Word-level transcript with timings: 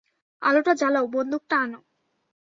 আলােটা 0.41 0.73
জ্বালাও 0.73 1.05
বন্দুকটা 1.07 1.55
আন! 1.63 1.71